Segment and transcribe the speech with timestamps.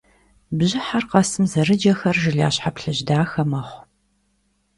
[0.57, 3.83] Бжьыхьэр къэсым зэрыджэхэр жылащхьэ плъыжь дахэ мэхъу.